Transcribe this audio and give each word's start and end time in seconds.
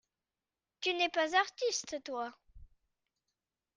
Tu 0.79 0.95
n’es 0.95 1.09
pas 1.09 1.35
artiste, 1.35 2.01
toi… 2.03 2.33